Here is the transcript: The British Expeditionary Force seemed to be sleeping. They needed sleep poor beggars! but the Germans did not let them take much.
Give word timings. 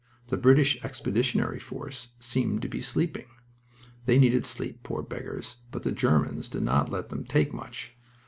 The 0.29 0.35
British 0.37 0.83
Expeditionary 0.83 1.59
Force 1.59 2.07
seemed 2.19 2.63
to 2.63 2.67
be 2.67 2.81
sleeping. 2.81 3.27
They 4.05 4.17
needed 4.17 4.47
sleep 4.47 4.81
poor 4.81 5.03
beggars! 5.03 5.57
but 5.69 5.83
the 5.83 5.91
Germans 5.91 6.49
did 6.49 6.63
not 6.63 6.89
let 6.89 7.09
them 7.09 7.23
take 7.23 7.53
much. 7.53 7.95